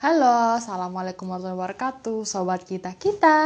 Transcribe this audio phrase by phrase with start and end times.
[0.00, 3.36] Halo, Assalamualaikum warahmatullahi wabarakatuh Sobat kita-kita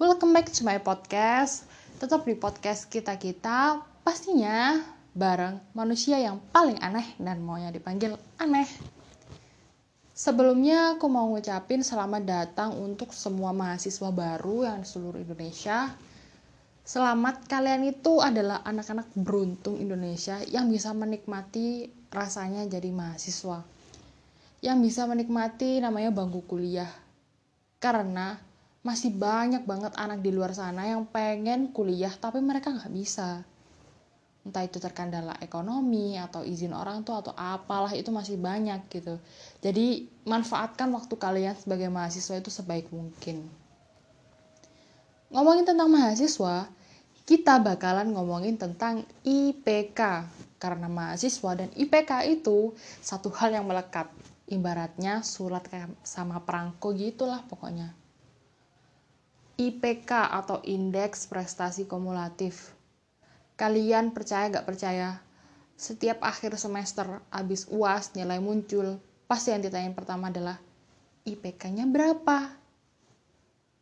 [0.00, 1.68] Welcome back to my podcast.
[2.00, 4.80] Tetap di podcast kita-kita Pastinya
[5.12, 8.64] bareng manusia yang paling aneh Dan maunya dipanggil aneh.
[10.16, 15.92] Sebelumnya aku mau ngucapin selamat datang untuk semua mahasiswa baru yang di seluruh Indonesia.
[16.88, 23.75] Selamat kalian itu adalah anak-anak beruntung Indonesia yang bisa menikmati rasanya jadi mahasiswa
[24.64, 26.88] yang bisa menikmati namanya bangku kuliah.
[27.76, 28.40] Karena
[28.86, 33.42] masih banyak banget anak di luar sana yang pengen kuliah tapi mereka nggak bisa.
[34.46, 39.18] Entah itu terkendala ekonomi atau izin orang tua atau apalah itu masih banyak gitu.
[39.58, 43.42] Jadi manfaatkan waktu kalian sebagai mahasiswa itu sebaik mungkin.
[45.34, 46.70] Ngomongin tentang mahasiswa,
[47.26, 50.30] kita bakalan ngomongin tentang IPK.
[50.62, 52.70] Karena mahasiswa dan IPK itu
[53.02, 54.06] satu hal yang melekat
[54.46, 55.66] ibaratnya surat
[56.06, 57.94] sama perangko gitulah pokoknya.
[59.56, 62.76] IPK atau Indeks Prestasi Kumulatif.
[63.56, 65.16] Kalian percaya gak percaya?
[65.76, 70.60] Setiap akhir semester abis UAS nilai muncul, pasti yang ditanyain pertama adalah
[71.24, 72.52] IPK-nya berapa?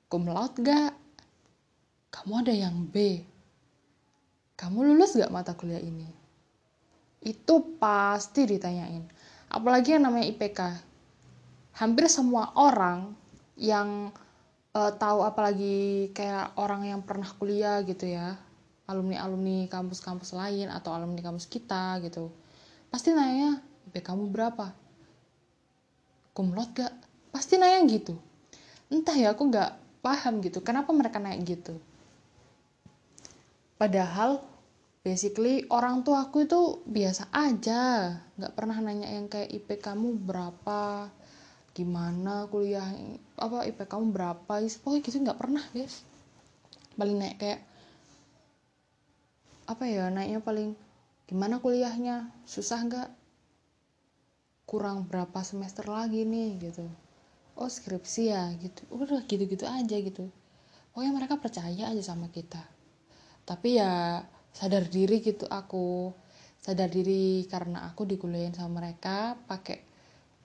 [0.06, 0.94] Cum gak?
[2.14, 3.18] Kamu ada yang B?
[4.54, 6.06] Kamu lulus gak mata kuliah ini?
[7.18, 9.10] Itu pasti ditanyain
[9.54, 10.60] apalagi yang namanya IPK
[11.78, 13.14] hampir semua orang
[13.54, 14.10] yang
[14.74, 18.34] uh, tahu apalagi kayak orang yang pernah kuliah gitu ya
[18.90, 22.28] alumni alumni kampus-kampus lain atau alumni kampus kita gitu
[22.90, 24.72] pasti nanya IP kamu berapa?
[26.34, 26.92] Kumlot gak
[27.30, 28.16] pasti nanya gitu.
[28.90, 31.76] Entah ya aku nggak paham gitu kenapa mereka naik gitu.
[33.78, 34.42] Padahal
[35.04, 38.16] basically orang tua aku itu biasa aja.
[38.40, 41.12] Nggak pernah nanya yang kayak IP kamu berapa
[41.76, 42.86] gimana kuliah
[43.36, 46.02] apa IP kamu berapa pokoknya gitu nggak pernah guys.
[46.96, 47.60] Paling naik kayak
[49.68, 50.72] apa ya naiknya paling
[51.28, 52.32] gimana kuliahnya?
[52.48, 53.08] Susah nggak?
[54.64, 56.88] Kurang berapa semester lagi nih gitu.
[57.60, 58.48] Oh skripsi ya?
[58.56, 58.88] Gitu.
[58.88, 60.32] Udah gitu-gitu aja gitu.
[60.96, 62.64] Pokoknya mereka percaya aja sama kita.
[63.44, 64.24] Tapi ya
[64.54, 66.14] sadar diri gitu aku.
[66.62, 69.84] Sadar diri karena aku dikuliahin sama mereka pakai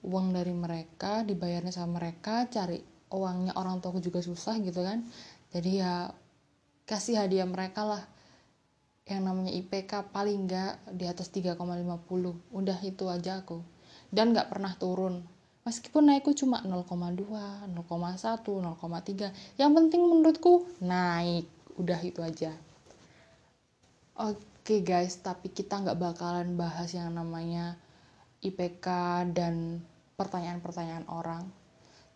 [0.04, 2.76] uang dari mereka dibayarnya sama mereka cari
[3.08, 5.06] uangnya orang tuaku juga susah gitu kan.
[5.54, 6.12] Jadi ya
[6.84, 8.02] kasih hadiah mereka lah.
[9.08, 11.56] Yang namanya IPK paling enggak di atas 3,50
[12.52, 13.64] udah itu aja aku.
[14.12, 15.24] Dan nggak pernah turun.
[15.64, 17.30] Meskipun naikku cuma 0,2
[17.70, 21.48] 0,1 0,3 yang penting menurutku naik.
[21.80, 22.52] Udah itu aja
[24.20, 24.36] Oke
[24.76, 27.80] okay guys, tapi kita nggak bakalan bahas yang namanya
[28.44, 28.84] IPK
[29.32, 29.80] dan
[30.20, 31.48] pertanyaan-pertanyaan orang.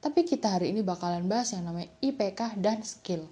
[0.04, 3.25] Tapi kita hari ini bakalan bahas yang namanya IPK dan skill.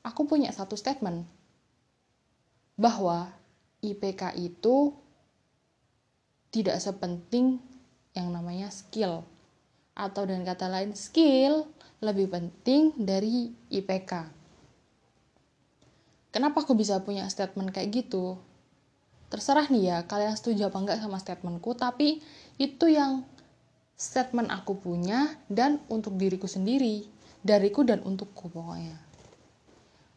[0.00, 1.28] Aku punya satu statement
[2.80, 3.28] bahwa
[3.84, 4.96] IPK itu
[6.48, 7.60] tidak sepenting
[8.16, 9.28] yang namanya skill.
[9.92, 11.68] Atau dengan kata lain, skill
[12.00, 14.43] lebih penting dari IPK.
[16.34, 18.42] Kenapa aku bisa punya statement kayak gitu?
[19.30, 22.18] Terserah nih ya, kalian setuju apa enggak sama statementku, tapi
[22.58, 23.22] itu yang
[23.94, 27.06] statement aku punya dan untuk diriku sendiri.
[27.46, 28.98] Dariku dan untukku pokoknya.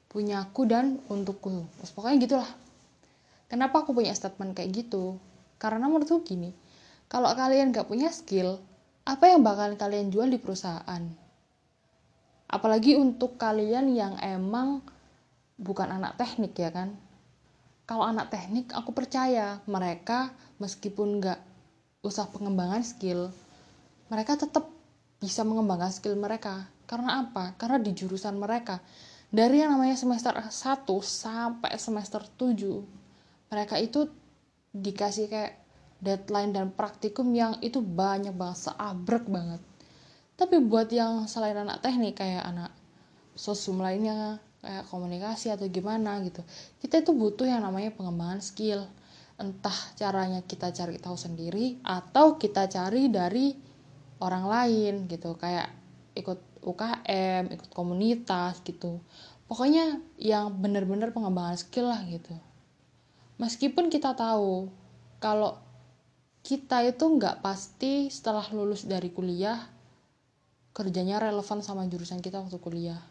[0.09, 1.69] Punyaku dan untukku.
[1.77, 2.51] Terus pokoknya gitulah.
[3.45, 5.21] Kenapa aku punya statement kayak gitu?
[5.61, 6.49] Karena menurutku gini,
[7.05, 8.57] kalau kalian gak punya skill,
[9.05, 11.03] apa yang bakal kalian jual di perusahaan?
[12.49, 14.81] Apalagi untuk kalian yang emang
[15.57, 16.93] bukan anak teknik ya kan?
[17.89, 20.31] Kalau anak teknik aku percaya mereka
[20.61, 21.39] meskipun nggak
[22.05, 23.33] usah pengembangan skill
[24.07, 24.71] mereka tetap
[25.17, 26.69] bisa mengembangkan skill mereka.
[26.87, 27.57] Karena apa?
[27.59, 28.79] Karena di jurusan mereka.
[29.27, 34.07] Dari yang namanya semester 1 sampai semester 7 mereka itu
[34.71, 35.53] dikasih kayak
[35.99, 39.59] deadline dan praktikum yang itu banyak banget seabrek banget.
[40.39, 42.71] Tapi buat yang selain anak teknik kayak anak
[43.35, 46.43] sosum lainnya kayak komunikasi atau gimana gitu.
[46.83, 48.83] Kita itu butuh yang namanya pengembangan skill.
[49.39, 53.55] Entah caranya kita cari tahu sendiri atau kita cari dari
[54.19, 55.39] orang lain gitu.
[55.39, 55.71] Kayak
[56.19, 58.99] ikut UKM ikut komunitas gitu.
[59.47, 62.35] Pokoknya yang benar-benar pengembangan skill lah gitu.
[63.39, 64.67] Meskipun kita tahu
[65.23, 65.55] kalau
[66.43, 69.63] kita itu nggak pasti setelah lulus dari kuliah
[70.75, 73.01] kerjanya relevan sama jurusan kita waktu kuliah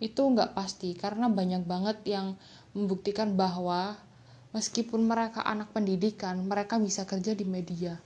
[0.00, 2.40] itu nggak pasti karena banyak banget yang
[2.72, 4.00] membuktikan bahwa
[4.56, 8.00] meskipun mereka anak pendidikan mereka bisa kerja di media.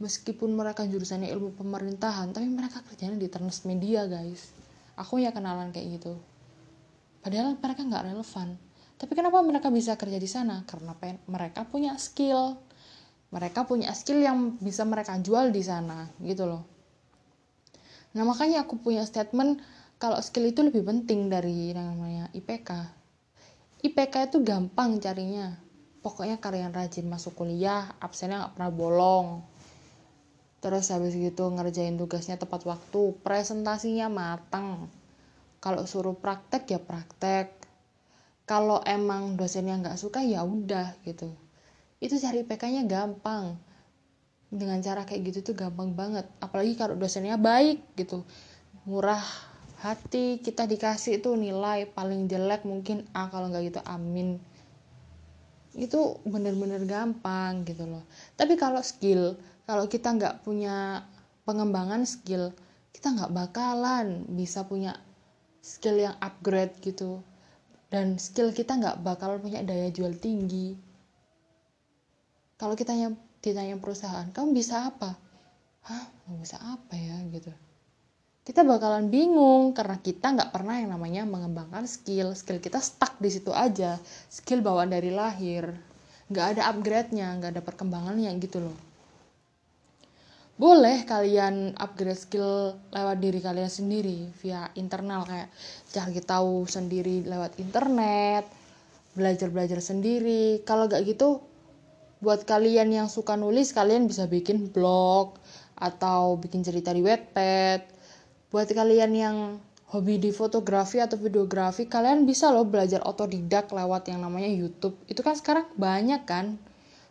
[0.00, 4.54] Meskipun mereka jurusannya ilmu pemerintahan tapi mereka kerjanya di transmedia guys.
[4.96, 6.16] Aku ya kenalan kayak gitu.
[7.20, 8.56] Padahal mereka nggak relevan.
[8.96, 10.64] Tapi kenapa mereka bisa kerja di sana?
[10.64, 10.96] Karena
[11.28, 12.56] mereka punya skill.
[13.34, 16.62] Mereka punya skill yang bisa mereka jual di sana gitu loh.
[18.16, 19.60] Nah makanya aku punya statement
[20.00, 23.00] kalau skill itu lebih penting dari yang namanya IPK
[23.80, 25.56] IPK itu gampang carinya.
[26.04, 29.26] Pokoknya kalian rajin masuk kuliah absennya nggak pernah bolong.
[30.60, 34.92] Terus habis gitu ngerjain tugasnya tepat waktu presentasinya matang.
[35.64, 37.56] Kalau suruh praktek ya praktek.
[38.44, 41.32] Kalau emang dosennya nggak suka ya udah gitu.
[42.04, 43.56] Itu cari PK-nya gampang.
[44.52, 46.28] Dengan cara kayak gitu tuh gampang banget.
[46.44, 48.28] Apalagi kalau dosennya baik gitu.
[48.84, 49.24] Murah
[49.80, 54.36] hati kita dikasih tuh nilai paling jelek mungkin A kalau nggak gitu amin.
[55.72, 58.04] Itu bener-bener gampang gitu loh.
[58.36, 61.08] Tapi kalau skill kalau kita nggak punya
[61.48, 62.52] pengembangan skill
[62.92, 64.92] kita nggak bakalan bisa punya
[65.64, 67.24] skill yang upgrade gitu.
[67.88, 70.76] Dan skill kita nggak bakal punya daya jual tinggi.
[72.60, 72.92] Kalau kita
[73.40, 75.16] ditanya perusahaan kamu bisa apa?
[75.88, 76.04] Hah?
[76.28, 77.16] Nggak bisa apa ya?
[77.32, 77.69] gitu
[78.50, 82.34] kita bakalan bingung karena kita nggak pernah yang namanya mengembangkan skill.
[82.34, 83.94] Skill kita stuck di situ aja.
[84.26, 85.70] Skill bawaan dari lahir.
[86.26, 88.74] Nggak ada upgrade-nya nggak ada perkembangannya gitu loh.
[90.58, 95.22] Boleh kalian upgrade skill lewat diri kalian sendiri via internal.
[95.30, 95.54] Kayak
[95.94, 98.50] cari tahu sendiri lewat internet
[99.14, 100.66] belajar-belajar sendiri.
[100.66, 101.38] Kalau gak gitu
[102.18, 105.38] buat kalian yang suka nulis kalian bisa bikin blog
[105.78, 108.00] atau bikin cerita di Wattpad
[108.50, 109.36] buat kalian yang
[109.90, 114.98] hobi di fotografi atau videografi kalian bisa loh belajar otodidak lewat yang namanya YouTube.
[115.06, 116.58] Itu kan sekarang banyak kan?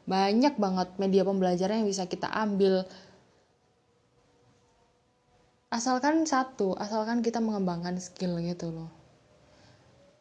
[0.08, 2.88] Banyak banget media pembelajaran yang bisa kita ambil.
[5.70, 8.90] Asalkan satu asalkan kita mengembangkan skill gitu loh.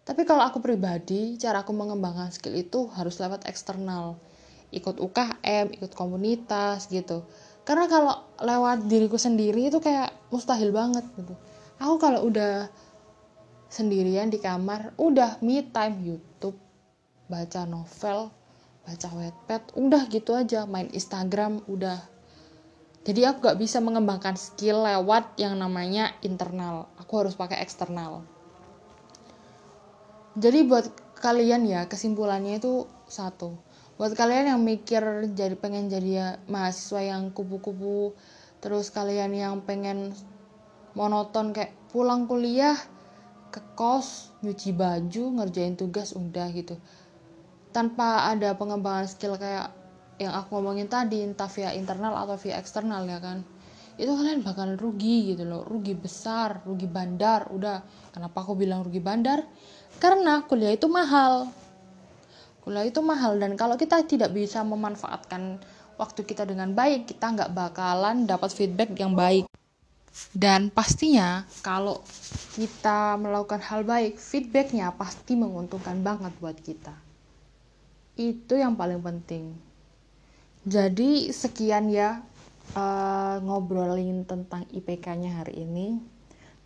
[0.06, 4.18] Tapi kalau aku pribadi cara aku mengembangkan skill itu harus lewat eksternal.
[4.70, 7.24] Ikut UKM ikut komunitas gitu
[7.68, 11.36] karena kalau lewat diriku sendiri itu kayak mustahil banget gitu.
[11.76, 12.72] Aku kalau udah
[13.68, 16.56] sendirian di kamar udah me time YouTube
[17.28, 18.32] baca novel
[18.88, 22.00] baca wetpad udah gitu aja main Instagram udah.
[23.04, 26.88] Jadi aku gak bisa mengembangkan skill lewat yang namanya internal.
[26.96, 28.24] Aku harus pakai eksternal.
[30.40, 30.88] Jadi buat
[31.20, 33.67] kalian ya kesimpulannya itu satu
[33.98, 35.02] buat kalian yang mikir
[35.34, 38.14] jadi pengen jadi ya mahasiswa yang kupu-kupu
[38.62, 40.14] terus kalian yang pengen
[40.94, 42.78] monoton kayak pulang kuliah
[43.48, 46.76] ke kos nyuci baju ngerjain tugas udah gitu.
[47.72, 49.72] Tanpa ada pengembangan skill kayak
[50.18, 53.46] yang aku ngomongin tadi entah via internal atau via eksternal ya kan.
[53.98, 55.62] Itu kalian bakal rugi gitu loh.
[55.66, 57.82] Rugi besar rugi bandar udah.
[58.14, 59.42] Kenapa aku bilang rugi bandar?
[59.98, 61.50] Karena kuliah itu mahal
[62.68, 65.56] kuliah itu mahal dan kalau kita tidak bisa memanfaatkan
[65.96, 69.48] waktu kita dengan baik kita nggak bakalan dapat feedback yang baik
[70.36, 72.04] dan pastinya kalau
[72.60, 76.92] kita melakukan hal baik feedbacknya pasti menguntungkan banget buat kita
[78.20, 79.56] itu yang paling penting
[80.68, 82.20] jadi sekian ya
[82.76, 85.96] uh, ngobrolin tentang IPK-nya hari ini.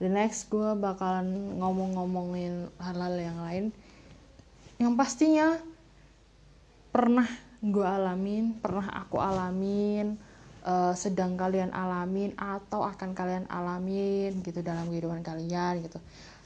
[0.03, 3.65] The next gue bakalan ngomong-ngomongin hal-hal yang lain.
[4.83, 5.47] Yang pastinya
[6.93, 7.27] pernah
[7.65, 10.21] gue alamin, pernah aku alamin,
[10.63, 15.99] uh, sedang kalian alamin atau akan kalian alamin gitu dalam kehidupan kalian gitu.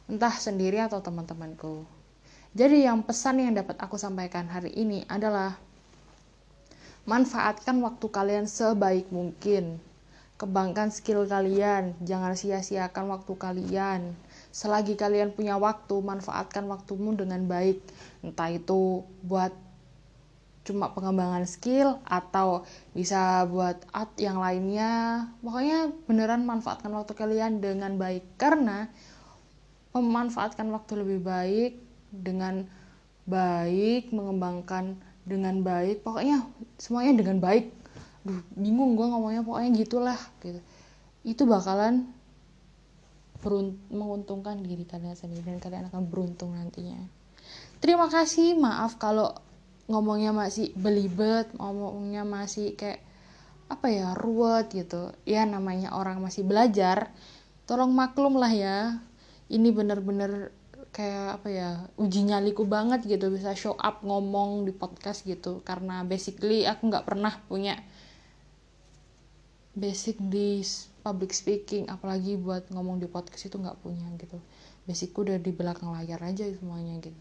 [0.07, 1.83] Entah sendiri atau teman-temanku.
[2.57, 5.59] Jadi yang pesan yang dapat aku sampaikan hari ini adalah
[7.07, 9.79] Manfaatkan waktu kalian sebaik mungkin.
[10.43, 14.11] Kembangkan skill kalian, jangan sia-siakan waktu kalian.
[14.50, 17.79] Selagi kalian punya waktu, manfaatkan waktumu dengan baik.
[18.26, 19.55] Entah itu buat
[20.67, 25.25] cuma pengembangan skill atau bisa buat art yang lainnya.
[25.41, 28.35] Pokoknya beneran manfaatkan waktu kalian dengan baik.
[28.35, 28.91] Karena
[29.95, 31.73] memanfaatkan waktu lebih baik
[32.11, 32.67] dengan
[33.25, 36.47] baik mengembangkan dengan baik pokoknya
[36.79, 37.73] semuanya dengan baik.
[38.27, 40.61] Duh, bingung gue ngomongnya pokoknya gitulah gitu.
[41.23, 42.11] Itu bakalan
[43.95, 46.99] menguntungkan diri kalian sendiri dan kalian akan beruntung nantinya.
[47.79, 49.31] Terima kasih maaf kalau
[49.87, 53.02] ngomongnya masih belibet ngomongnya masih kayak
[53.66, 55.11] apa ya ruwet gitu.
[55.26, 57.11] Ya namanya orang masih belajar
[57.66, 58.78] tolong maklum lah ya.
[59.47, 60.50] Ini bener-bener
[60.90, 63.31] kayak apa ya uji nyaliku banget gitu.
[63.31, 65.62] Bisa show up ngomong di podcast gitu.
[65.62, 67.78] Karena basically aku nggak pernah punya
[69.75, 70.62] basic di
[71.02, 71.87] public speaking.
[71.90, 74.38] Apalagi buat ngomong di podcast itu nggak punya gitu.
[74.87, 77.19] Basicku udah di belakang layar aja semuanya gitu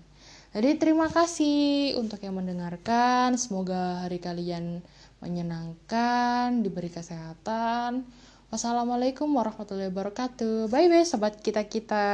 [0.56, 3.36] jadi terima kasih untuk yang mendengarkan.
[3.36, 4.80] Semoga hari kalian
[5.20, 8.08] menyenangkan diberi kesehatan.
[8.56, 10.72] Wassalamualaikum warahmatullahi wabarakatuh.
[10.72, 12.08] Bye bye sobat kita kita